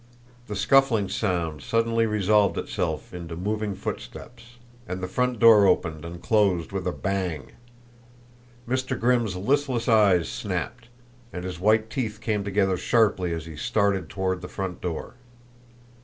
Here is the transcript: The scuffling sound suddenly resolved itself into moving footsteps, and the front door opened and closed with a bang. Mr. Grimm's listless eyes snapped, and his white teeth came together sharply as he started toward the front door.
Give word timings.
The 0.47 0.55
scuffling 0.55 1.09
sound 1.09 1.61
suddenly 1.61 2.07
resolved 2.07 2.57
itself 2.57 3.13
into 3.13 3.35
moving 3.35 3.75
footsteps, 3.75 4.55
and 4.87 4.99
the 4.99 5.07
front 5.07 5.37
door 5.37 5.67
opened 5.67 6.05
and 6.05 6.19
closed 6.23 6.71
with 6.71 6.87
a 6.87 6.91
bang. 6.91 7.51
Mr. 8.67 8.99
Grimm's 8.99 9.35
listless 9.35 9.87
eyes 9.87 10.27
snapped, 10.27 10.87
and 11.31 11.43
his 11.43 11.59
white 11.59 11.91
teeth 11.91 12.19
came 12.19 12.43
together 12.43 12.77
sharply 12.77 13.31
as 13.31 13.45
he 13.45 13.55
started 13.55 14.09
toward 14.09 14.41
the 14.41 14.47
front 14.47 14.81
door. 14.81 15.13